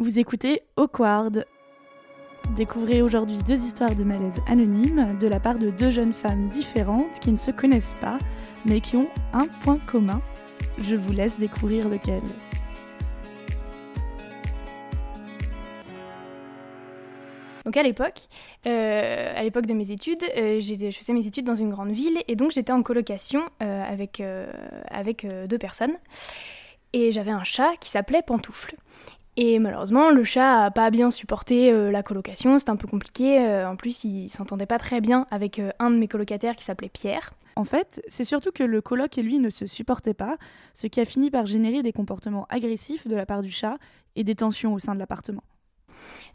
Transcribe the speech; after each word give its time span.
Vous 0.00 0.20
écoutez 0.20 0.62
Awkward. 0.76 1.44
Découvrez 2.54 3.02
aujourd'hui 3.02 3.38
deux 3.38 3.56
histoires 3.56 3.96
de 3.96 4.04
malaise 4.04 4.40
anonymes 4.46 5.18
de 5.18 5.26
la 5.26 5.40
part 5.40 5.58
de 5.58 5.70
deux 5.70 5.90
jeunes 5.90 6.12
femmes 6.12 6.48
différentes 6.50 7.18
qui 7.18 7.32
ne 7.32 7.36
se 7.36 7.50
connaissent 7.50 7.96
pas, 8.00 8.16
mais 8.64 8.80
qui 8.80 8.94
ont 8.94 9.08
un 9.32 9.48
point 9.48 9.80
commun. 9.88 10.22
Je 10.78 10.94
vous 10.94 11.12
laisse 11.12 11.40
découvrir 11.40 11.88
lequel. 11.88 12.22
Donc 17.64 17.76
à 17.76 17.82
l'époque, 17.82 18.28
euh, 18.68 19.32
à 19.34 19.42
l'époque 19.42 19.66
de 19.66 19.74
mes 19.74 19.90
études, 19.90 20.22
euh, 20.36 20.60
je 20.60 20.96
faisais 20.96 21.12
mes 21.12 21.26
études 21.26 21.44
dans 21.44 21.56
une 21.56 21.70
grande 21.70 21.90
ville 21.90 22.22
et 22.28 22.36
donc 22.36 22.52
j'étais 22.52 22.70
en 22.70 22.84
colocation 22.84 23.42
euh, 23.62 23.82
avec, 23.84 24.22
avec 24.92 25.26
deux 25.48 25.58
personnes. 25.58 25.96
Et 26.92 27.10
j'avais 27.10 27.32
un 27.32 27.42
chat 27.42 27.72
qui 27.80 27.90
s'appelait 27.90 28.22
Pantoufle. 28.22 28.76
Et 29.40 29.60
malheureusement, 29.60 30.10
le 30.10 30.24
chat 30.24 30.64
a 30.64 30.70
pas 30.72 30.90
bien 30.90 31.12
supporté 31.12 31.70
euh, 31.70 31.92
la 31.92 32.02
colocation, 32.02 32.58
c'était 32.58 32.72
un 32.72 32.76
peu 32.76 32.88
compliqué. 32.88 33.38
euh, 33.38 33.68
en 33.68 33.76
plus, 33.76 34.02
il 34.02 34.28
s'entendait 34.28 34.66
pas 34.66 34.78
très 34.78 35.00
bien 35.00 35.28
avec 35.30 35.60
euh, 35.60 35.70
un 35.78 35.92
de 35.92 35.96
mes 35.96 36.08
colocataires 36.08 36.56
qui 36.56 36.64
s'appelait 36.64 36.88
Pierre. 36.88 37.30
En 37.54 37.62
fait, 37.62 38.02
c'est 38.08 38.24
surtout 38.24 38.50
que 38.50 38.64
le 38.64 38.80
coloc 38.80 39.16
et 39.16 39.22
lui 39.22 39.38
ne 39.38 39.48
se 39.48 39.64
supportaient 39.64 40.12
pas, 40.12 40.38
ce 40.74 40.88
qui 40.88 41.00
a 41.00 41.04
fini 41.04 41.30
par 41.30 41.46
générer 41.46 41.84
des 41.84 41.92
comportements 41.92 42.48
agressifs 42.50 43.06
de 43.06 43.14
la 43.14 43.26
part 43.26 43.42
du 43.42 43.50
chat 43.50 43.78
et 44.16 44.24
des 44.24 44.34
tensions 44.34 44.74
au 44.74 44.80
sein 44.80 44.94
de 44.94 44.98
l'appartement. 44.98 45.44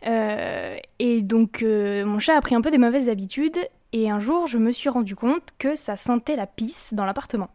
Et 0.06 1.22
donc, 1.22 1.62
mon 1.64 2.20
chat 2.20 2.36
a 2.36 2.42
pris 2.42 2.56
un 2.56 2.62
peu 2.62 2.72
des 2.72 2.78
mauvaises 2.78 3.08
habitudes. 3.08 3.58
Et 3.94 4.10
un 4.10 4.20
jour, 4.20 4.48
je 4.48 4.58
me 4.58 4.72
suis 4.72 4.90
rendu 4.90 5.16
compte 5.16 5.50
que 5.60 5.76
ça 5.76 5.96
sentait 5.96 6.36
la 6.36 6.46
pisse 6.46 6.94
dans 6.94 7.06
l'appartement. 7.06 7.50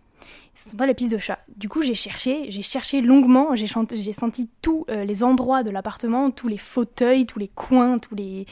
Ça 0.65 0.71
sentait 0.71 0.87
la 0.87 0.95
pisse 0.95 1.09
de 1.09 1.19
chat. 1.19 1.39
Du 1.57 1.69
coup, 1.69 1.83
j'ai 1.83 1.95
cherché, 1.95 2.51
j'ai 2.51 2.63
cherché 2.63 3.01
longuement. 3.01 3.55
J'ai 3.55 3.67
senti 3.69 4.49
tous 4.61 4.85
euh, 4.91 5.05
les 5.05 5.23
endroits 5.23 5.63
de 5.63 5.71
l'appartement, 5.71 6.33
tous 6.33 6.49
les 6.49 6.59
fauteuils, 6.59 7.27
tous 7.27 7.39
les 7.39 7.49
coins, 7.49 7.99
tous 7.99 8.17
les 8.17 8.47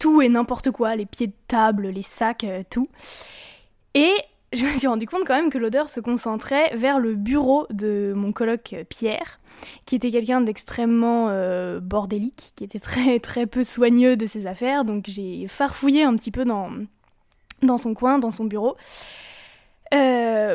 tout 0.00 0.20
et 0.20 0.28
n'importe 0.28 0.72
quoi, 0.72 0.96
les 0.96 1.06
pieds 1.06 1.28
de 1.28 1.32
table, 1.46 1.86
les 1.86 2.02
sacs, 2.02 2.42
euh, 2.42 2.64
tout. 2.68 2.86
Et 3.94 4.12
je 4.52 4.64
me 4.64 4.76
suis 4.76 4.88
rendu 4.88 5.06
compte 5.06 5.24
quand 5.24 5.36
même 5.36 5.50
que 5.50 5.58
l'odeur 5.58 5.88
se 5.88 6.00
concentrait 6.00 6.74
vers 6.74 6.98
le 6.98 7.14
bureau 7.14 7.68
de 7.70 8.12
mon 8.16 8.32
coloc 8.32 8.72
euh, 8.72 8.82
Pierre 8.82 9.38
qui 9.86 9.94
était 9.94 10.10
quelqu'un 10.10 10.40
d'extrêmement 10.40 11.28
bordélique, 11.80 12.52
qui 12.56 12.64
était 12.64 12.80
très 12.80 13.20
très 13.20 13.46
peu 13.46 13.62
soigneux 13.62 14.16
de 14.16 14.26
ses 14.26 14.48
affaires, 14.48 14.84
donc 14.84 15.04
j'ai 15.06 15.46
farfouillé 15.46 16.02
un 16.02 16.16
petit 16.16 16.32
peu 16.32 16.44
dans, 16.44 16.70
dans 17.62 17.78
son 17.78 17.94
coin, 17.94 18.18
dans 18.18 18.32
son 18.32 18.44
bureau, 18.44 18.76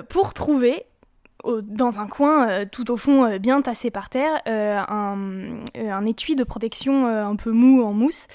pour 0.09 0.33
trouver 0.33 0.85
dans 1.45 1.99
un 1.99 2.07
coin 2.07 2.49
euh, 2.49 2.65
tout 2.69 2.91
au 2.91 2.97
fond 2.97 3.25
euh, 3.25 3.37
bien 3.37 3.61
tassé 3.61 3.91
par 3.91 4.09
terre 4.09 4.41
euh, 4.47 4.77
un, 4.77 6.05
étui 6.05 6.35
de 6.35 6.43
protection 6.43 7.07
un 7.07 7.35
peu 7.35 7.51
mou 7.51 7.83
en 7.83 7.93
mousse 7.93 8.27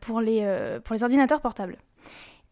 pour, 0.00 0.20
les, 0.20 0.46
ordinateurs 1.02 1.40
portables. 1.40 1.76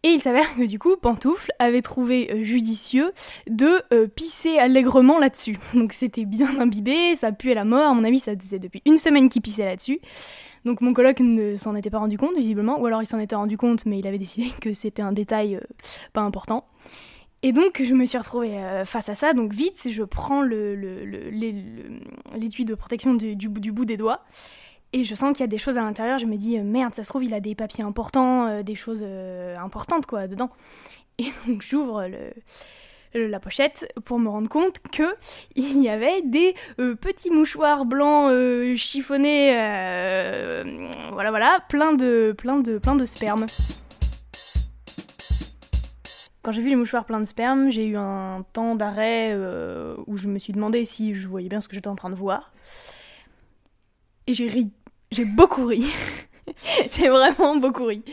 Et 0.03 0.08
il 0.08 0.20
s'avère 0.20 0.54
que 0.56 0.65
du 0.65 0.78
coup, 0.78 0.97
Pantoufle 0.97 1.50
avait 1.59 1.81
trouvé 1.81 2.43
judicieux 2.43 3.12
de 3.49 3.82
pisser 4.06 4.59
allègrement 4.59 5.19
là-dessus. 5.19 5.59
Donc 5.75 5.93
c'était 5.93 6.26
bien 6.26 6.60
imbibé, 6.60 7.16
ça 7.16 7.32
puait 7.32 7.54
la 7.54 7.65
mort. 7.65 7.91
À 7.91 7.94
mon 7.94 8.04
avis, 8.04 8.19
ça 8.19 8.37
faisait 8.37 8.59
depuis 8.59 8.82
une 8.84 8.99
semaine 8.99 9.28
qu'il 9.28 9.41
pissait 9.41 9.65
là-dessus. 9.65 10.00
Donc 10.65 10.81
mon 10.81 10.93
coloc 10.93 11.20
ne 11.20 11.56
s'en 11.56 11.75
était 11.75 11.91
pas 11.91 11.99
rendu 11.99 12.19
compte, 12.19 12.37
visiblement, 12.37 12.81
ou 12.81 12.87
alors 12.87 13.03
il 13.03 13.06
s'en 13.06 13.19
était 13.19 13.37
rendu 13.37 13.56
compte, 13.56 13.87
mais 13.87 13.99
il 13.99 14.06
avait 14.06 14.19
décidé 14.19 14.50
que 14.60 14.72
c'était 14.75 15.03
un 15.03 15.12
détail 15.12 15.59
pas 16.12 16.22
important. 16.22 16.66
Et 17.47 17.53
donc 17.53 17.82
je 17.84 17.93
me 17.93 18.06
suis 18.06 18.16
retrouvée 18.16 18.56
euh, 18.56 18.87
face 18.87 19.10
à 19.10 19.15
ça, 19.15 19.34
donc 19.34 19.53
vite, 19.53 19.91
je 19.91 20.03
prends 20.03 20.41
l'étui 20.41 20.65
de 22.65 22.75
protection 22.75 23.12
du, 23.12 23.50
bout- 23.50 23.84
des 23.84 23.99
doigts, 23.99 24.25
et 24.94 25.05
je 25.05 25.15
sens 25.15 25.37
qu'il 25.37 25.43
y 25.43 25.44
a 25.44 25.49
des 25.49 25.59
choses 25.59 25.77
à 25.77 25.82
l'intérieur, 25.82 26.19
je 26.19 26.25
me 26.25 26.37
dis, 26.37 26.59
euh, 26.59 26.62
merde, 26.62 26.94
ça 26.94 27.05
se 27.05 27.10
trouve, 27.10 27.22
il 27.22 27.34
a 27.34 27.41
des 27.41 27.55
papiers 27.55 27.84
importants, 27.84 28.47
euh, 28.47 28.62
des 28.62 28.75
choses 28.75 29.05
importantes, 29.59 30.06
quoi, 30.06 30.27
dedans. 30.27 30.49
Et 31.19 31.27
donc 31.47 31.60
j'ouvre 31.60 32.09
la 33.15 33.41
pochette 33.41 33.93
pour 34.06 34.19
me 34.19 34.31
rendre 34.31 34.49
compte 34.49 34.81
que 34.91 35.15
il 35.55 35.82
y 35.82 35.91
avait 35.91 36.22
des 36.22 36.55
petits 36.78 37.28
mouchoirs 37.28 37.84
blancs 37.84 38.32
chiffonnés, 38.76 39.50
voilà, 41.12 41.28
voilà, 41.28 41.62
plein 41.69 41.93
de, 41.93 42.34
plein 42.38 42.61
de, 42.61 42.78
plein 42.78 42.97
de 42.97 43.05
sperme. 43.05 43.44
Quand 46.44 46.53
j'ai 46.53 46.60
vu 46.60 46.69
les 46.69 46.77
mouchoirs 46.77 47.06
pleins 47.06 47.21
de 47.21 47.25
sperme, 47.25 47.71
j'ai 47.71 47.87
eu 47.87 47.97
un 47.97 48.44
temps 48.53 48.75
d'arrêt 48.75 49.31
euh, 49.32 49.97
où 50.06 50.19
je 50.19 50.28
me 50.28 50.38
suis 50.38 50.53
demandé 50.53 50.84
si 50.84 51.15
je 51.15 51.27
voyais 51.27 51.49
bien 51.49 51.62
ce 51.62 51.69
que 51.69 51.75
j'étais 51.75 51.88
en 51.88 51.97
train 51.97 52.10
de 52.10 52.15
voir. 52.15 52.53
Et 54.27 54.34
j'ai 54.34 54.47
ri. 54.47 54.71
J'ai 55.10 55.25
beaucoup 55.25 55.65
ri. 55.65 55.87
j'ai 56.93 57.09
vraiment 57.09 57.56
beaucoup 57.56 57.84
ri. 57.84 58.05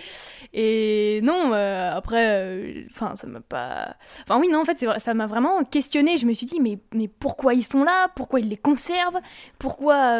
Et 0.53 1.19
non, 1.23 1.51
euh, 1.53 1.91
après, 1.93 2.25
euh, 2.29 2.83
enfin, 2.91 3.17
ça 3.17 3.27
m'a 3.27 3.41
pas. 3.41 3.97
Enfin, 4.23 4.39
oui, 4.39 4.47
non, 4.47 4.61
en 4.61 4.65
fait, 4.65 4.81
ça 4.99 5.13
m'a 5.13 5.27
vraiment 5.27 5.65
questionné. 5.65 6.15
Je 6.15 6.25
me 6.25 6.33
suis 6.33 6.45
dit, 6.45 6.61
mais, 6.61 6.79
mais 6.93 7.09
pourquoi 7.09 7.53
ils 7.53 7.63
sont 7.63 7.83
là? 7.83 8.07
Pourquoi 8.15 8.39
ils 8.39 8.47
les 8.47 8.55
conservent? 8.55 9.19
Pourquoi. 9.59 10.17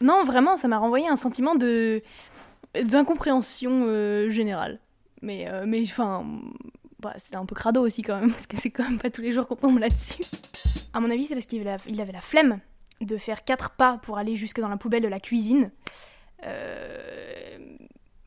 Non, 0.00 0.24
vraiment, 0.24 0.56
ça 0.56 0.66
m'a 0.66 0.78
renvoyé 0.78 1.08
un 1.08 1.16
sentiment 1.16 1.54
de. 1.56 2.02
d'incompréhension 2.74 4.30
générale. 4.30 4.80
Mais, 5.20 5.46
mais 5.66 5.82
enfin. 5.82 6.24
Bah, 7.00 7.14
c'était 7.16 7.36
un 7.36 7.46
peu 7.46 7.54
crado 7.54 7.80
aussi 7.80 8.02
quand 8.02 8.20
même, 8.20 8.30
parce 8.32 8.46
que 8.46 8.56
c'est 8.56 8.70
quand 8.70 8.84
même 8.84 8.98
pas 8.98 9.10
tous 9.10 9.22
les 9.22 9.32
jours 9.32 9.46
qu'on 9.46 9.56
tombe 9.56 9.78
là-dessus. 9.78 10.22
À 10.92 11.00
mon 11.00 11.10
avis, 11.10 11.26
c'est 11.26 11.34
parce 11.34 11.46
qu'il 11.46 11.66
avait, 11.66 12.00
avait 12.00 12.12
la 12.12 12.20
flemme 12.20 12.60
de 13.00 13.16
faire 13.16 13.44
quatre 13.44 13.70
pas 13.70 13.98
pour 14.02 14.18
aller 14.18 14.36
jusque 14.36 14.60
dans 14.60 14.68
la 14.68 14.76
poubelle 14.76 15.02
de 15.02 15.08
la 15.08 15.20
cuisine. 15.20 15.70
Euh, 16.44 17.58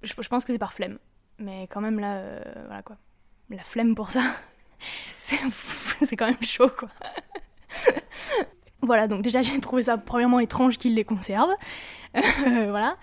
je, 0.01 0.13
pense 0.13 0.43
que 0.43 0.51
c'est 0.51 0.59
par 0.59 0.73
flemme. 0.73 0.97
Mais 1.37 1.67
quand 1.67 1.81
même 1.81 1.99
là, 1.99 2.15
euh, 2.17 2.41
voilà 2.67 2.81
quoi. 2.81 2.97
La 3.49 3.63
flemme 3.63 3.93
pour 3.93 4.09
ça, 4.09 4.21
c'est 5.17 5.39
c'est 6.03 6.15
quand 6.15 6.27
même 6.27 6.41
chaud 6.41 6.69
quoi. 6.69 6.89
voilà, 8.81 9.07
donc 9.07 9.21
déjà 9.21 9.41
j'ai 9.41 9.59
trouvé 9.59 9.83
ça 9.83 9.97
premièrement 9.97 10.39
étrange 10.39 10.77
qu'il 10.77 10.95
les 10.95 11.03
conserve. 11.03 11.51
Euh, 12.15 12.67
voilà. 12.69 12.97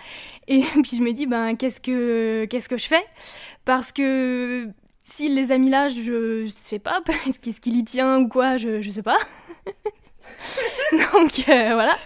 Et 0.49 0.63
puis 0.83 0.97
je 0.97 1.03
me 1.03 1.13
dis, 1.13 1.27
ben 1.27 1.57
qu'est-ce 1.57 1.81
que, 1.81 2.47
qu'est-ce 2.47 2.69
que 2.69 2.77
je 2.77 2.87
fais? 2.87 3.05
Parce 3.65 3.93
que 3.93 4.73
s'il 5.11 5.35
les 5.35 5.53
a 5.53 5.59
mis 5.59 5.71
là, 5.71 5.89
je, 5.89 6.47
sais 6.49 6.79
pas, 6.79 7.01
est-ce 7.27 7.61
qu'il 7.61 7.77
y 7.77 7.85
tient 7.85 8.19
ou 8.19 8.29
quoi, 8.29 8.57
je, 8.57 8.81
je 8.81 8.91
sais 8.91 9.03
pas. 9.03 9.19
donc 10.93 11.49
euh, 11.49 11.71
voilà. 11.75 11.97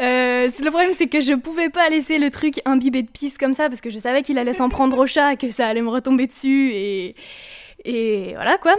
Euh, 0.00 0.50
le 0.60 0.70
problème, 0.70 0.92
c'est 0.96 1.08
que 1.08 1.20
je 1.20 1.32
pouvais 1.32 1.70
pas 1.70 1.88
laisser 1.88 2.18
le 2.18 2.30
truc 2.30 2.60
imbibé 2.64 3.02
de 3.02 3.10
pisse 3.10 3.38
comme 3.38 3.54
ça 3.54 3.68
parce 3.68 3.80
que 3.80 3.90
je 3.90 3.98
savais 3.98 4.22
qu'il 4.22 4.38
allait 4.38 4.52
s'en 4.52 4.68
prendre 4.68 4.98
au 4.98 5.06
chat, 5.06 5.36
que 5.36 5.50
ça 5.50 5.66
allait 5.66 5.82
me 5.82 5.88
retomber 5.88 6.26
dessus 6.26 6.72
et 6.72 8.34
voilà 8.34 8.58
quoi. 8.58 8.76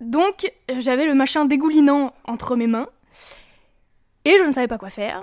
Donc 0.00 0.50
j'avais 0.78 1.06
le 1.06 1.14
machin 1.14 1.44
dégoulinant 1.44 2.14
entre 2.24 2.56
mes 2.56 2.66
mains 2.66 2.88
et 4.24 4.36
je 4.38 4.44
ne 4.44 4.52
savais 4.52 4.68
pas 4.68 4.78
quoi 4.78 4.90
faire. 4.90 5.22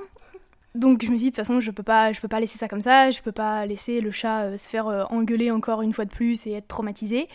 Donc 0.78 1.04
je 1.04 1.12
me 1.12 1.18
suis 1.18 1.26
dit 1.26 1.32
de 1.32 1.36
toute 1.36 1.46
façon 1.46 1.60
je 1.60 1.72
peux 1.72 1.84
pas 1.84 2.12
je 2.12 2.22
peux 2.22 2.28
pas 2.28 2.40
laisser 2.40 2.58
ça 2.58 2.68
comme 2.68 2.82
ça, 2.82 3.12
je 3.12 3.22
peux 3.22 3.32
pas 3.32 3.66
laisser 3.66 4.00
le 4.00 4.12
chat 4.12 4.44
euh, 4.44 4.58
se 4.58 4.70
faire 4.70 4.88
euh, 4.88 5.04
engueuler 5.10 5.52
encore 5.52 5.82
une 5.82 5.94
fois 5.94 6.06
de 6.06 6.12
plus 6.12 6.46
et 6.48 6.54
être 6.54 6.68
traumatisé. 6.68 7.28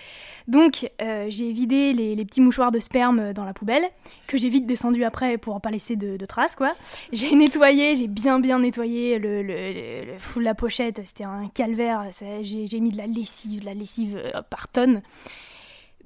Donc 0.49 0.91
euh, 1.01 1.27
j'ai 1.29 1.53
vidé 1.53 1.93
les, 1.93 2.25
petits 2.25 2.41
mouchoirs 2.41 2.71
de 2.71 2.79
sperme 2.79 3.33
dans 3.33 3.45
la 3.45 3.53
poubelle 3.53 3.85
que 4.29 4.39
j'ai 4.39 4.49
vite 4.49 4.67
descendu 4.67 5.05
après 5.05 5.39
pour 5.39 5.61
pas 5.61 5.71
laisser 5.71 5.97
de, 5.97 6.25
traces 6.27 6.55
quoi. 6.55 6.73
J'ai 7.13 7.35
nettoyé, 7.35 7.97
j'ai 7.97 8.07
bien 8.07 8.39
bien 8.39 8.61
nettoyé 8.61 9.19
le, 9.19 9.43
le, 9.43 10.41
la 10.41 10.55
pochette, 10.55 11.01
c'était 11.05 11.25
un 11.25 11.49
calvaire, 11.49 12.09
j'ai 12.43 12.81
mis 12.81 12.93
de 12.93 12.97
la 12.97 13.07
lessive, 13.07 13.61
de 13.61 13.67
la 13.67 13.75
lessive 13.75 14.21
par 14.51 14.69
tonne. 14.69 15.03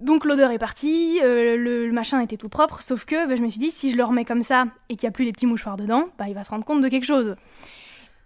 Donc 0.01 0.27
l'odeur 0.27 0.51
est 0.51 0.59
partie, 0.59 1.21
euh, 1.23 1.57
le, 1.57 1.91
machin 1.91 2.21
était 2.21 2.37
tout 2.37 2.51
propre, 2.51 2.83
sauf 2.83 3.05
que 3.05 3.27
bah, 3.27 3.35
je 3.35 3.43
me 3.43 3.49
suis 3.49 3.59
dit 3.59 3.71
si 3.71 3.91
je 3.91 3.97
le 3.97 4.05
remets 4.05 4.27
comme 4.27 4.43
ça 4.43 4.67
et 4.89 4.97
qu'il 4.97 5.07
n'y 5.07 5.09
a 5.09 5.13
plus 5.13 5.25
les 5.25 5.33
petits 5.33 5.47
mouchoirs 5.47 5.77
dedans, 5.77 6.09
bah, 6.19 6.27
il 6.29 6.35
va 6.35 6.45
se 6.45 6.51
rendre 6.51 6.65
compte 6.65 6.83
de 6.83 6.89
quelque 6.89 7.07
chose. 7.07 7.35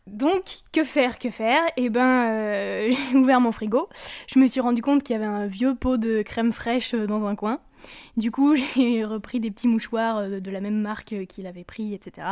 Donc 0.09 0.43
que 0.73 0.83
faire, 0.83 1.19
que 1.19 1.31
faire? 1.31 1.63
Et 1.77 1.89
ben 1.89 2.25
euh, 2.29 2.91
j'ai 3.13 3.17
ouvert 3.17 3.41
mon 3.41 3.53
frigo, 3.53 3.89
je 4.27 4.41
me 4.41 4.49
suis 4.49 4.61
rendu 4.61 4.83
compte 4.83 5.05
qu'il 5.05 5.15
y 5.15 5.17
avait 5.17 5.27
un 5.27 5.47
vieux 5.47 5.77
pot 5.77 5.97
de 5.97 6.23
crème 6.23 6.53
fraîche 6.53 6.95
euh, 6.95 7.07
dans 7.07 7.27
un 7.27 7.37
coin. 7.37 7.61
Du 8.17 8.31
coup, 8.31 8.57
j'ai 8.77 9.05
repris 9.05 9.41
des 9.41 9.51
petits 9.51 9.69
mouchoirs 9.69 10.19
euh, 10.19 10.41
de 10.41 10.51
la 10.51 10.61
même 10.61 10.81
marque 10.81 11.13
euh, 11.13 11.25
qu'il 11.25 11.47
avait 11.47 11.65
pris, 11.65 11.95
etc. 11.95 12.27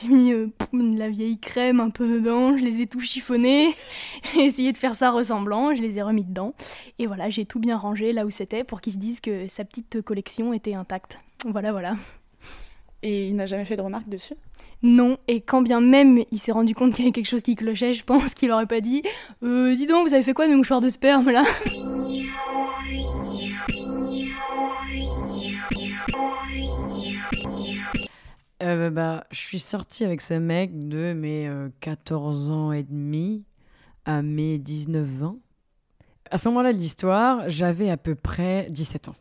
J'ai 0.00 0.08
mis 0.08 0.32
euh, 0.32 0.48
la 0.72 1.08
vieille 1.08 1.38
crème 1.38 1.80
un 1.80 1.90
peu 1.90 2.08
dedans, 2.08 2.56
je 2.56 2.64
les 2.64 2.80
ai 2.80 2.86
tout 2.86 3.00
chiffonnés, 3.00 3.74
j'ai 4.34 4.44
essayé 4.44 4.72
de 4.72 4.78
faire 4.78 4.94
ça 4.94 5.10
ressemblant, 5.10 5.74
je 5.74 5.82
les 5.82 5.98
ai 5.98 6.02
remis 6.02 6.24
dedans. 6.24 6.54
Et 6.98 7.06
voilà, 7.06 7.30
j'ai 7.30 7.44
tout 7.44 7.58
bien 7.58 7.76
rangé 7.76 8.12
là 8.12 8.26
où 8.26 8.30
c'était 8.30 8.64
pour 8.64 8.80
qu'ils 8.80 8.94
se 8.94 8.98
disent 8.98 9.20
que 9.20 9.48
sa 9.48 9.64
petite 9.64 10.02
collection 10.02 10.52
était 10.52 10.74
intacte. 10.74 11.18
Voilà, 11.44 11.72
voilà. 11.72 11.94
Et 13.02 13.28
il 13.28 13.36
n'a 13.36 13.46
jamais 13.46 13.64
fait 13.64 13.76
de 13.76 13.82
remarques 13.82 14.08
dessus? 14.08 14.34
Non, 14.82 15.16
et 15.26 15.40
quand 15.40 15.62
bien 15.62 15.80
même 15.80 16.22
il 16.30 16.38
s'est 16.38 16.52
rendu 16.52 16.74
compte 16.74 16.94
qu'il 16.94 17.04
y 17.04 17.08
avait 17.08 17.12
quelque 17.12 17.28
chose 17.28 17.42
qui 17.42 17.54
clochait, 17.54 17.94
je 17.94 18.04
pense 18.04 18.34
qu'il 18.34 18.52
aurait 18.52 18.66
pas 18.66 18.80
dit 18.80 19.02
euh, 19.42 19.74
Dis 19.74 19.86
donc, 19.86 20.06
vous 20.06 20.14
avez 20.14 20.22
fait 20.22 20.34
quoi 20.34 20.46
de 20.46 20.50
mes 20.50 20.56
mouchoirs 20.56 20.80
de 20.80 20.88
sperme 20.88 21.30
là? 21.30 21.44
Euh, 28.62 28.88
bah, 28.88 29.26
je 29.30 29.38
suis 29.38 29.58
sortie 29.58 30.04
avec 30.04 30.22
ce 30.22 30.34
mec 30.34 30.88
de 30.88 31.12
mes 31.12 31.46
euh, 31.46 31.68
14 31.80 32.48
ans 32.48 32.72
et 32.72 32.84
demi 32.84 33.44
à 34.06 34.22
mes 34.22 34.58
19 34.58 35.24
ans. 35.24 35.38
À 36.30 36.38
ce 36.38 36.48
moment-là 36.48 36.72
de 36.72 36.78
l'histoire, 36.78 37.48
j'avais 37.48 37.90
à 37.90 37.98
peu 37.98 38.14
près 38.14 38.68
17 38.70 39.08
ans. 39.08 39.14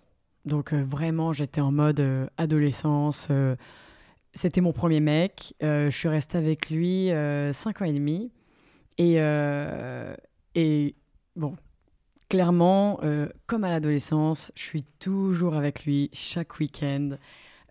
Donc 0.46 0.72
euh, 0.74 0.84
vraiment, 0.84 1.34
j'étais 1.34 1.60
en 1.60 1.72
mode 1.72 2.00
euh, 2.00 2.28
adolescence. 2.38 3.30
C'était 4.34 4.62
mon 4.62 4.74
premier 4.74 5.00
mec. 5.00 5.54
Je 5.62 5.90
suis 5.90 6.10
restée 6.10 6.38
avec 6.38 6.70
lui 6.70 7.10
5 7.10 7.82
ans 7.82 7.86
et 7.86 7.94
demi. 7.94 8.32
Et, 8.98 9.16
et 10.56 10.96
bon, 11.38 11.56
clairement, 12.28 13.00
comme 13.48 13.64
à 13.64 13.70
l'adolescence, 13.70 14.52
je 14.56 14.64
suis 14.64 14.84
toujours 15.00 15.56
avec 15.56 15.86
lui 15.86 16.10
chaque 16.12 16.60
week-end. 16.60 17.12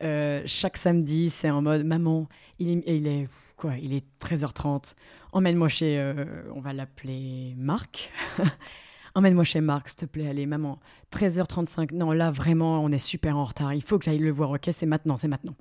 Euh, 0.02 0.42
chaque 0.46 0.76
samedi, 0.76 1.30
c'est 1.30 1.50
en 1.50 1.62
mode 1.62 1.84
maman, 1.84 2.28
il 2.58 2.70
est, 2.86 3.28
quoi 3.56 3.76
Il 3.78 3.92
est 3.94 4.04
13h30. 4.20 4.94
Emmène-moi 5.32 5.68
chez, 5.68 5.98
euh, 5.98 6.42
on 6.54 6.60
va 6.60 6.72
l'appeler 6.72 7.54
Marc. 7.56 8.10
Emmène-moi 9.14 9.44
chez 9.44 9.60
Marc, 9.60 9.88
s'il 9.88 9.96
te 9.98 10.06
plaît. 10.06 10.28
Allez, 10.28 10.46
maman. 10.46 10.80
13h35. 11.12 11.94
Non, 11.94 12.12
là 12.12 12.30
vraiment, 12.30 12.82
on 12.82 12.90
est 12.90 12.98
super 12.98 13.36
en 13.36 13.44
retard. 13.44 13.72
Il 13.72 13.82
faut 13.82 13.98
que 13.98 14.04
j'aille 14.04 14.18
le 14.18 14.32
voir. 14.32 14.50
Ok, 14.50 14.68
c'est 14.72 14.86
maintenant, 14.86 15.16
c'est 15.16 15.28
maintenant. 15.28 15.54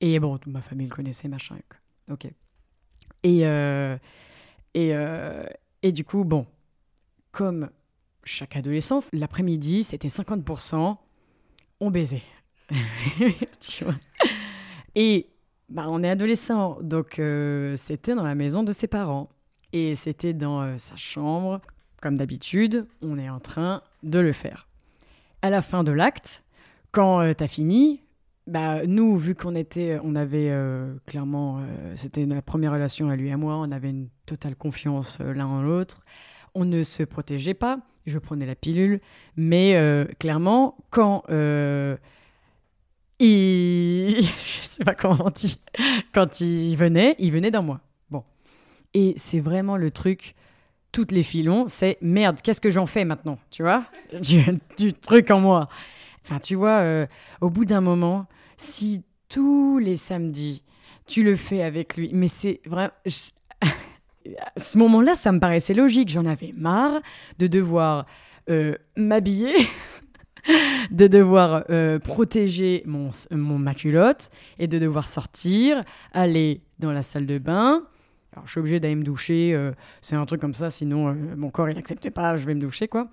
Et 0.00 0.20
bon, 0.20 0.38
toute 0.38 0.52
ma 0.52 0.60
famille 0.60 0.86
le 0.86 0.94
connaissait, 0.94 1.28
machin. 1.28 1.56
Ok. 2.10 2.26
Et 3.22 3.46
euh, 3.46 3.96
et 4.74 4.92
et 5.82 5.92
du 5.92 6.04
coup, 6.04 6.24
bon, 6.24 6.46
comme 7.32 7.70
chaque 8.24 8.56
adolescent, 8.56 9.02
l'après-midi, 9.12 9.84
c'était 9.84 10.08
50%, 10.08 10.96
on 11.80 11.90
baisait. 11.90 12.22
Et 14.94 15.26
bah, 15.68 15.86
on 15.88 16.02
est 16.02 16.10
adolescent, 16.10 16.78
donc 16.80 17.18
euh, 17.18 17.76
c'était 17.76 18.14
dans 18.14 18.22
la 18.22 18.34
maison 18.34 18.62
de 18.62 18.72
ses 18.72 18.86
parents. 18.86 19.28
Et 19.72 19.94
c'était 19.94 20.32
dans 20.32 20.62
euh, 20.62 20.74
sa 20.78 20.96
chambre, 20.96 21.60
comme 22.00 22.16
d'habitude, 22.16 22.86
on 23.02 23.18
est 23.18 23.28
en 23.28 23.40
train 23.40 23.82
de 24.02 24.18
le 24.18 24.32
faire. 24.32 24.68
À 25.42 25.50
la 25.50 25.60
fin 25.60 25.84
de 25.84 25.92
l'acte, 25.92 26.44
quand 26.92 27.20
euh, 27.20 27.34
t'as 27.34 27.48
fini, 27.48 28.00
bah, 28.46 28.86
nous, 28.86 29.16
vu 29.16 29.34
qu'on 29.34 29.54
était, 29.54 29.98
on 30.02 30.14
avait 30.14 30.50
euh, 30.50 30.94
clairement, 31.04 31.60
c'était 31.96 32.24
la 32.26 32.42
première 32.42 32.72
relation 32.72 33.10
à 33.10 33.16
lui 33.16 33.28
et 33.28 33.32
à 33.32 33.36
moi, 33.36 33.56
on 33.56 33.72
avait 33.72 33.90
une 33.90 34.08
totale 34.24 34.54
confiance 34.54 35.18
l'un 35.20 35.46
en 35.46 35.62
l'autre. 35.62 36.04
On 36.54 36.64
ne 36.64 36.84
se 36.84 37.02
protégeait 37.02 37.54
pas. 37.54 37.80
Je 38.06 38.18
prenais 38.18 38.46
la 38.46 38.54
pilule, 38.54 39.00
mais 39.36 39.76
clairement, 40.18 40.78
quand 40.90 41.24
il, 43.18 44.22
je 44.62 44.66
sais 44.66 44.84
pas 44.84 44.94
comment 44.94 45.26
on 45.26 45.30
dit, 45.30 45.60
quand 46.12 46.40
il 46.40 46.76
venait, 46.76 47.16
il 47.18 47.32
venait 47.32 47.50
dans 47.50 47.62
moi. 47.62 47.80
Bon, 48.10 48.24
et 48.94 49.14
c'est 49.16 49.40
vraiment 49.40 49.76
le 49.76 49.90
truc. 49.90 50.34
Toutes 50.92 51.12
les 51.12 51.22
filons, 51.22 51.66
c'est 51.68 51.98
merde. 52.00 52.40
Qu'est-ce 52.42 52.60
que 52.60 52.70
j'en 52.70 52.86
fais 52.86 53.04
maintenant? 53.04 53.38
Tu 53.50 53.62
vois? 53.62 53.84
Du, 54.78 54.92
truc 54.94 55.30
en 55.30 55.40
moi. 55.40 55.68
Enfin, 56.24 56.38
tu 56.40 56.54
vois, 56.54 56.80
euh, 56.80 57.06
au 57.40 57.50
bout 57.50 57.64
d'un 57.64 57.80
moment, 57.80 58.26
si 58.56 59.02
tous 59.28 59.78
les 59.78 59.96
samedis 59.96 60.62
tu 61.06 61.22
le 61.22 61.36
fais 61.36 61.62
avec 61.62 61.96
lui, 61.96 62.10
mais 62.12 62.28
c'est 62.28 62.60
vraiment. 62.66 62.92
À 63.62 63.68
ce 64.60 64.78
moment-là, 64.78 65.14
ça 65.14 65.32
me 65.32 65.38
paraissait 65.38 65.74
logique. 65.74 66.08
J'en 66.08 66.26
avais 66.26 66.52
marre 66.56 67.00
de 67.38 67.46
devoir 67.46 68.06
euh, 68.50 68.74
m'habiller, 68.96 69.54
de 70.90 71.06
devoir 71.06 71.64
euh, 71.70 71.98
protéger 71.98 72.82
mon, 72.86 73.10
mon, 73.30 73.58
ma 73.58 73.74
culotte 73.74 74.30
et 74.58 74.66
de 74.66 74.78
devoir 74.78 75.08
sortir, 75.08 75.84
aller 76.12 76.60
dans 76.78 76.92
la 76.92 77.02
salle 77.02 77.26
de 77.26 77.38
bain. 77.38 77.82
Alors, 78.32 78.46
je 78.46 78.52
suis 78.52 78.60
obligée 78.60 78.80
d'aller 78.80 78.94
me 78.94 79.04
doucher. 79.04 79.52
euh, 79.54 79.72
c'est 80.00 80.16
un 80.16 80.26
truc 80.26 80.40
comme 80.40 80.54
ça, 80.54 80.70
sinon 80.70 81.08
euh, 81.08 81.14
mon 81.36 81.50
corps 81.50 81.68
il 81.70 81.76
n'acceptait 81.76 82.10
pas. 82.10 82.36
Je 82.36 82.46
vais 82.46 82.54
me 82.54 82.60
doucher, 82.60 82.88
quoi. 82.88 83.08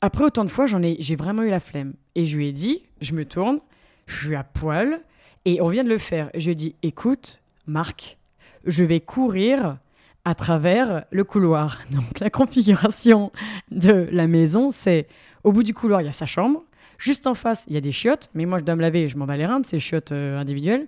Après 0.00 0.22
autant 0.22 0.44
de 0.44 0.50
fois, 0.50 0.66
j'en 0.66 0.82
ai, 0.82 0.96
j'ai 1.00 1.16
vraiment 1.16 1.42
eu 1.42 1.48
la 1.48 1.60
flemme. 1.60 1.94
Et 2.14 2.26
je 2.26 2.36
lui 2.36 2.48
ai 2.48 2.52
dit, 2.52 2.82
je 3.00 3.14
me 3.14 3.24
tourne, 3.24 3.58
je 4.06 4.26
suis 4.26 4.34
à 4.34 4.44
poil, 4.44 5.00
et 5.46 5.62
on 5.62 5.68
vient 5.68 5.82
de 5.82 5.88
le 5.88 5.96
faire. 5.96 6.28
Je 6.34 6.44
lui 6.44 6.52
ai 6.52 6.54
dit, 6.54 6.76
écoute, 6.82 7.40
Marc, 7.66 8.18
je 8.66 8.84
vais 8.84 9.00
courir 9.00 9.78
à 10.24 10.34
travers 10.34 11.04
le 11.10 11.24
couloir. 11.24 11.80
Donc 11.90 12.20
la 12.20 12.30
configuration 12.30 13.32
de 13.70 14.08
la 14.10 14.26
maison, 14.26 14.70
c'est 14.70 15.06
au 15.42 15.52
bout 15.52 15.62
du 15.62 15.74
couloir, 15.74 16.00
il 16.00 16.06
y 16.06 16.08
a 16.08 16.12
sa 16.12 16.26
chambre. 16.26 16.64
Juste 16.98 17.26
en 17.26 17.34
face, 17.34 17.64
il 17.68 17.74
y 17.74 17.76
a 17.76 17.80
des 17.80 17.92
chiottes, 17.92 18.30
mais 18.34 18.46
moi 18.46 18.58
je 18.58 18.64
dois 18.64 18.76
me 18.76 18.80
laver, 18.80 19.08
je 19.08 19.16
m'en 19.18 19.26
bats 19.26 19.36
les 19.36 19.46
reins 19.46 19.60
de 19.60 19.66
ces 19.66 19.78
chiottes 19.78 20.12
euh, 20.12 20.38
individuelles. 20.38 20.86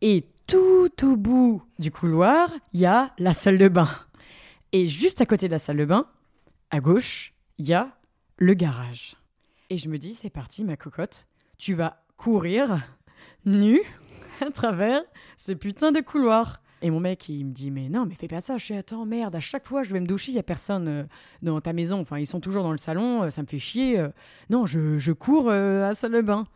Et 0.00 0.26
tout 0.46 0.90
au 1.02 1.16
bout 1.16 1.62
du 1.78 1.90
couloir, 1.90 2.50
il 2.72 2.80
y 2.80 2.86
a 2.86 3.12
la 3.18 3.34
salle 3.34 3.58
de 3.58 3.68
bain. 3.68 3.88
Et 4.72 4.86
juste 4.86 5.20
à 5.20 5.26
côté 5.26 5.46
de 5.46 5.52
la 5.52 5.58
salle 5.58 5.76
de 5.76 5.84
bain, 5.84 6.06
à 6.70 6.80
gauche, 6.80 7.34
il 7.58 7.66
y 7.66 7.74
a 7.74 7.90
le 8.36 8.54
garage. 8.54 9.16
Et 9.70 9.76
je 9.76 9.88
me 9.88 9.98
dis, 9.98 10.14
c'est 10.14 10.30
parti, 10.30 10.64
ma 10.64 10.76
cocotte, 10.76 11.26
tu 11.58 11.74
vas 11.74 12.02
courir 12.16 12.80
nu 13.44 13.80
à 14.40 14.50
travers 14.50 15.02
ce 15.36 15.52
putain 15.52 15.92
de 15.92 16.00
couloir. 16.00 16.60
Et 16.80 16.90
mon 16.90 17.00
mec, 17.00 17.28
il 17.28 17.44
me 17.44 17.52
dit, 17.52 17.70
mais 17.70 17.88
non, 17.88 18.06
mais 18.06 18.14
fais 18.14 18.28
pas 18.28 18.40
ça. 18.40 18.56
Je 18.56 18.64
suis, 18.64 18.74
attends, 18.74 19.04
merde, 19.04 19.34
à 19.34 19.40
chaque 19.40 19.66
fois, 19.66 19.82
je 19.82 19.90
vais 19.90 20.00
me 20.00 20.06
doucher, 20.06 20.30
il 20.30 20.36
y 20.36 20.38
a 20.38 20.44
personne 20.44 20.88
euh, 20.88 21.04
dans 21.42 21.60
ta 21.60 21.72
maison. 21.72 22.00
Enfin, 22.00 22.18
ils 22.18 22.26
sont 22.26 22.40
toujours 22.40 22.62
dans 22.62 22.70
le 22.72 22.78
salon, 22.78 23.24
euh, 23.24 23.30
ça 23.30 23.42
me 23.42 23.46
fait 23.48 23.58
chier. 23.58 23.98
euh. 23.98 24.10
non, 24.48 24.64
je, 24.64 24.96
je 24.98 25.12
cours 25.12 25.50
à 25.50 25.92
salle 25.94 26.12
de 26.12 26.20
bain. 26.20 26.46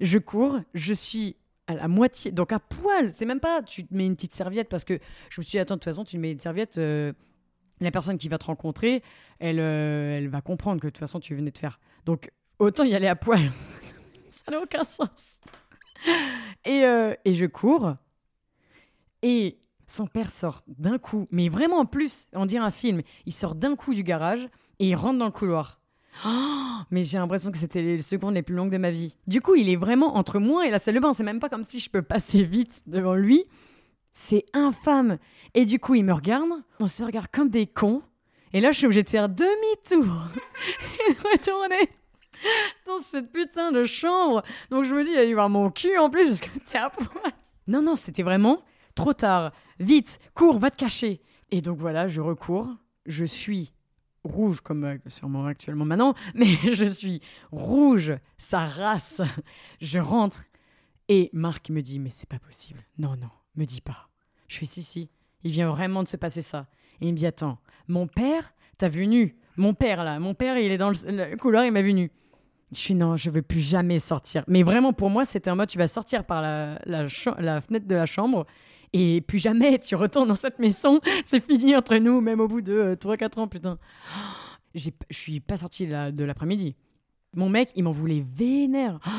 Je 0.00 0.18
cours, 0.18 0.60
je 0.74 0.92
suis 0.92 1.36
à 1.66 1.74
la 1.74 1.88
moitié, 1.88 2.30
donc 2.30 2.52
à 2.52 2.58
poil. 2.58 3.10
C'est 3.12 3.24
même 3.24 3.40
pas, 3.40 3.62
tu 3.62 3.86
te 3.86 3.94
mets 3.94 4.04
une 4.04 4.16
petite 4.16 4.34
serviette 4.34 4.68
parce 4.68 4.84
que 4.84 4.98
je 5.30 5.40
me 5.40 5.44
suis 5.44 5.52
dit, 5.52 5.58
attends, 5.58 5.76
de 5.76 5.80
toute 5.80 5.84
façon, 5.84 6.04
tu 6.04 6.18
mets 6.18 6.32
une 6.32 6.38
serviette. 6.38 6.76
la 6.76 7.90
personne 7.90 8.18
qui 8.18 8.28
va 8.28 8.36
te 8.36 8.44
rencontrer, 8.44 9.02
elle, 9.38 9.60
elle 9.60 10.28
va 10.28 10.42
comprendre 10.42 10.80
que 10.80 10.88
de 10.88 10.90
toute 10.90 10.98
façon, 10.98 11.20
tu 11.20 11.34
venais 11.34 11.52
de 11.52 11.58
faire. 11.58 11.80
Donc, 12.04 12.30
autant 12.58 12.84
y 12.84 12.94
aller 12.94 13.06
à 13.06 13.16
poil. 13.16 13.50
ça 14.28 14.50
n'a 14.50 14.60
aucun 14.60 14.84
sens. 14.84 15.40
Et, 16.66 16.82
et 17.24 17.32
je 17.32 17.46
cours. 17.46 17.94
Et 19.24 19.58
son 19.86 20.06
père 20.06 20.30
sort 20.30 20.60
d'un 20.68 20.98
coup, 20.98 21.26
mais 21.30 21.48
vraiment 21.48 21.78
en 21.78 21.86
plus, 21.86 22.26
on 22.34 22.44
dirait 22.44 22.62
un 22.62 22.70
film. 22.70 23.00
Il 23.24 23.32
sort 23.32 23.54
d'un 23.54 23.74
coup 23.74 23.94
du 23.94 24.02
garage 24.02 24.46
et 24.78 24.88
il 24.88 24.94
rentre 24.94 25.18
dans 25.18 25.24
le 25.24 25.30
couloir. 25.30 25.80
Oh, 26.26 26.82
mais 26.90 27.04
j'ai 27.04 27.16
l'impression 27.16 27.50
que 27.50 27.56
c'était 27.56 27.80
les 27.80 28.02
secondes 28.02 28.34
les 28.34 28.42
plus 28.42 28.54
longues 28.54 28.70
de 28.70 28.76
ma 28.76 28.90
vie. 28.90 29.16
Du 29.26 29.40
coup, 29.40 29.54
il 29.54 29.70
est 29.70 29.76
vraiment 29.76 30.16
entre 30.16 30.40
moi 30.40 30.66
et 30.66 30.70
la 30.70 30.78
salle 30.78 30.96
de 30.96 31.00
bain. 31.00 31.14
C'est 31.14 31.24
même 31.24 31.40
pas 31.40 31.48
comme 31.48 31.64
si 31.64 31.80
je 31.80 31.88
peux 31.88 32.02
passer 32.02 32.42
vite 32.42 32.82
devant 32.86 33.14
lui. 33.14 33.46
C'est 34.12 34.44
infâme. 34.52 35.16
Et 35.54 35.64
du 35.64 35.78
coup, 35.78 35.94
il 35.94 36.04
me 36.04 36.12
regarde. 36.12 36.50
On 36.78 36.86
se 36.86 37.02
regarde 37.02 37.28
comme 37.32 37.48
des 37.48 37.66
cons. 37.66 38.02
Et 38.52 38.60
là, 38.60 38.72
je 38.72 38.76
suis 38.76 38.86
obligée 38.86 39.04
de 39.04 39.08
faire 39.08 39.30
demi-tour 39.30 40.04
et 41.08 41.14
de 41.14 41.18
retourner 41.32 41.88
dans 42.86 43.00
cette 43.00 43.32
putain 43.32 43.72
de 43.72 43.84
chambre. 43.84 44.42
Donc 44.68 44.84
je 44.84 44.94
me 44.94 45.02
dis, 45.02 45.12
il 45.12 45.16
va 45.16 45.24
y 45.24 45.32
avoir 45.32 45.48
mon 45.48 45.70
cul 45.70 45.96
en 45.96 46.10
plus 46.10 46.26
parce 46.26 46.40
que 46.42 46.58
t'es 46.70 46.76
à 46.76 46.90
poil. 46.90 47.32
Non, 47.66 47.80
non, 47.80 47.96
c'était 47.96 48.22
vraiment 48.22 48.62
trop 48.94 49.12
tard. 49.12 49.52
Vite, 49.78 50.18
cours, 50.34 50.58
va 50.58 50.70
te 50.70 50.76
cacher. 50.76 51.20
Et 51.50 51.60
donc 51.60 51.78
voilà, 51.78 52.08
je 52.08 52.20
recours. 52.20 52.68
Je 53.06 53.24
suis 53.24 53.72
rouge 54.24 54.60
comme 54.60 54.84
euh, 54.84 54.96
sûrement 55.06 55.46
actuellement 55.46 55.84
maintenant, 55.84 56.14
mais 56.34 56.56
je 56.72 56.86
suis 56.86 57.20
rouge, 57.52 58.14
sa 58.38 58.64
race. 58.64 59.20
Je 59.80 59.98
rentre 59.98 60.44
et 61.08 61.30
Marc 61.32 61.70
me 61.70 61.82
dit, 61.82 61.98
mais 61.98 62.10
c'est 62.10 62.28
pas 62.28 62.38
possible. 62.38 62.82
Non, 62.98 63.16
non, 63.16 63.28
me 63.56 63.64
dis 63.64 63.80
pas. 63.80 64.08
Je 64.48 64.58
fais 64.58 64.66
si, 64.66 64.82
si. 64.82 65.10
Il 65.42 65.50
vient 65.50 65.68
vraiment 65.68 66.02
de 66.02 66.08
se 66.08 66.16
passer 66.16 66.42
ça. 66.42 66.66
Et 67.00 67.06
il 67.06 67.12
me 67.12 67.16
dit, 67.16 67.26
attends, 67.26 67.58
mon 67.88 68.06
père 68.06 68.54
t'a 68.78 68.88
vu 68.88 69.06
nu. 69.06 69.36
Mon 69.56 69.74
père, 69.74 70.02
là, 70.02 70.18
mon 70.18 70.34
père, 70.34 70.56
il 70.58 70.72
est 70.72 70.78
dans 70.78 70.90
le, 70.90 71.36
couloir, 71.36 71.64
il 71.64 71.72
m'a 71.72 71.82
vu 71.82 71.92
nu. 71.92 72.10
Je 72.72 72.78
suis 72.78 72.94
non, 72.94 73.16
je 73.16 73.30
veux 73.30 73.42
plus 73.42 73.60
jamais 73.60 73.98
sortir. 73.98 74.42
Mais 74.48 74.62
vraiment, 74.62 74.92
pour 74.92 75.10
moi, 75.10 75.24
c'était 75.24 75.50
en 75.50 75.56
mode, 75.56 75.68
tu 75.68 75.78
vas 75.78 75.86
sortir 75.86 76.24
par 76.24 76.42
la, 76.42 76.78
la 76.86 77.60
fenêtre 77.60 77.86
de 77.86 77.94
la 77.94 78.06
chambre 78.06 78.46
et 78.94 79.20
plus 79.20 79.38
jamais 79.38 79.78
tu 79.78 79.94
retournes 79.96 80.28
dans 80.28 80.36
cette 80.36 80.58
maison. 80.58 81.00
C'est 81.26 81.40
fini 81.44 81.76
entre 81.76 81.96
nous, 81.96 82.20
même 82.22 82.40
au 82.40 82.48
bout 82.48 82.62
de 82.62 82.96
3-4 83.00 83.40
ans, 83.40 83.48
putain. 83.48 83.76
Je 84.74 84.90
suis 85.10 85.40
pas 85.40 85.56
sortie 85.58 85.86
de 85.86 85.92
la- 85.92 86.10
de 86.12 86.24
l'après-midi. 86.24 86.74
Mon 87.36 87.48
mec, 87.48 87.70
il 87.74 87.82
m'en 87.82 87.90
voulait 87.90 88.24
vénère. 88.36 89.00
Oh, 89.06 89.10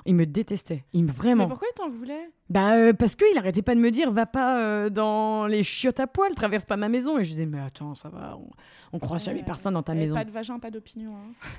il 0.06 0.16
me 0.16 0.26
détestait. 0.26 0.84
Il 0.92 1.02
me 1.04 1.08
Mais 1.08 1.12
vraiment. 1.14 1.46
pourquoi 1.48 1.68
t'en 1.76 1.88
voulais 1.88 2.30
Bah 2.48 2.74
euh, 2.74 2.92
parce 2.92 3.14
qu'il 3.14 3.38
arrêtait 3.38 3.62
pas 3.62 3.76
de 3.76 3.80
me 3.80 3.90
dire 3.92 4.10
va 4.10 4.26
pas 4.26 4.60
euh, 4.60 4.90
dans 4.90 5.46
les 5.46 5.62
chiottes 5.62 6.00
à 6.00 6.08
poil, 6.08 6.34
traverse 6.34 6.64
pas 6.64 6.76
ma 6.76 6.88
maison 6.88 7.16
et 7.18 7.22
je 7.22 7.30
disais 7.30 7.46
mais 7.46 7.60
attends 7.60 7.94
ça 7.94 8.08
va, 8.08 8.36
on, 8.36 8.50
on 8.92 8.98
croise 8.98 9.24
jamais 9.24 9.38
Ouais. 9.38 9.44
personne 9.44 9.74
dans 9.74 9.84
ta 9.84 9.94
maison. 9.94 10.14
Pas 10.16 10.24
de 10.24 10.32
vagin, 10.32 10.58
pas 10.58 10.70
d'opinion. 10.72 11.12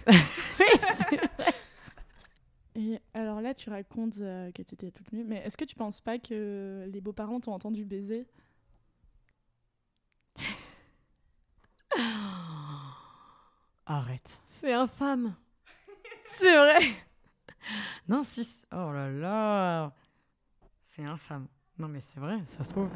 hein. 0.08 0.12
Oui. 0.60 1.18
Et 2.76 3.00
alors 3.14 3.42
là, 3.42 3.54
tu 3.54 3.70
racontes 3.70 4.18
euh, 4.22 4.52
que 4.52 4.62
t'étais 4.62 4.92
toute 4.92 5.12
nue, 5.12 5.26
mais 5.26 5.38
est-ce 5.38 5.58
que 5.58 5.66
tu 5.66 5.76
penses 5.76 6.00
pas 6.00 6.20
que 6.20 6.88
les 6.92 7.02
beaux-parents 7.02 7.42
t'ont 7.42 7.52
entendu 7.54 7.84
baiser? 7.84 8.26
Arrête, 13.86 14.42
c'est 14.48 14.72
infâme. 14.74 15.36
C'est 16.26 16.56
vrai. 16.56 16.80
Non 18.08 18.24
si, 18.24 18.64
oh 18.72 18.92
là 18.92 19.12
là, 19.12 19.94
c'est 20.88 21.04
infâme. 21.04 21.48
Non 21.78 21.88
mais 21.88 22.00
c'est 22.00 22.20
vrai, 22.20 22.40
ça 22.46 22.64
se 22.64 22.72
trouve. 22.72 22.90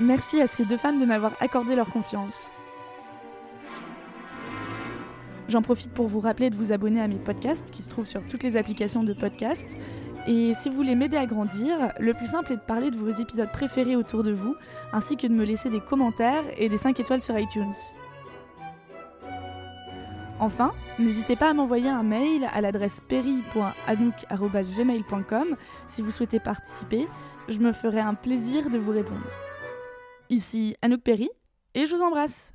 Merci 0.00 0.40
à 0.40 0.46
ces 0.46 0.64
deux 0.64 0.78
femmes 0.78 0.98
de 1.00 1.04
m'avoir 1.04 1.32
accordé 1.40 1.76
leur 1.76 1.90
confiance. 1.90 2.50
J'en 5.48 5.62
profite 5.62 5.92
pour 5.92 6.06
vous 6.06 6.20
rappeler 6.20 6.50
de 6.50 6.56
vous 6.56 6.72
abonner 6.72 7.00
à 7.00 7.08
mes 7.08 7.16
podcasts 7.16 7.70
qui 7.70 7.82
se 7.82 7.88
trouvent 7.88 8.06
sur 8.06 8.26
toutes 8.26 8.42
les 8.42 8.56
applications 8.56 9.02
de 9.02 9.12
podcasts. 9.12 9.78
Et 10.26 10.52
si 10.54 10.68
vous 10.68 10.76
voulez 10.76 10.94
m'aider 10.94 11.16
à 11.16 11.26
grandir, 11.26 11.92
le 11.98 12.14
plus 12.14 12.28
simple 12.28 12.52
est 12.52 12.56
de 12.56 12.60
parler 12.60 12.90
de 12.90 12.96
vos 12.96 13.10
épisodes 13.10 13.50
préférés 13.50 13.96
autour 13.96 14.22
de 14.22 14.32
vous, 14.32 14.54
ainsi 14.92 15.16
que 15.16 15.26
de 15.26 15.32
me 15.32 15.44
laisser 15.44 15.70
des 15.70 15.80
commentaires 15.80 16.44
et 16.58 16.68
des 16.68 16.78
5 16.78 17.00
étoiles 17.00 17.22
sur 17.22 17.38
iTunes. 17.38 17.72
Enfin, 20.40 20.72
n'hésitez 20.98 21.36
pas 21.36 21.50
à 21.50 21.54
m'envoyer 21.54 21.90
un 21.90 22.02
mail 22.02 22.48
à 22.52 22.62
l'adresse 22.62 23.00
perry.anouk.gmail.com 23.08 25.56
si 25.86 26.00
vous 26.00 26.10
souhaitez 26.10 26.40
participer. 26.40 27.06
Je 27.48 27.58
me 27.58 27.72
ferai 27.72 28.00
un 28.00 28.14
plaisir 28.14 28.70
de 28.70 28.78
vous 28.78 28.92
répondre. 28.92 29.20
Ici 30.30 30.76
Anouk 30.80 31.02
Perry 31.02 31.28
et 31.74 31.84
je 31.84 31.94
vous 31.94 32.02
embrasse. 32.02 32.54